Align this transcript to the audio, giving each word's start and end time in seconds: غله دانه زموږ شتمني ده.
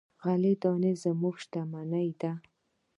غله 0.23 0.51
دانه 0.61 0.91
زموږ 1.03 1.35
شتمني 1.43 2.09
ده. 2.21 2.31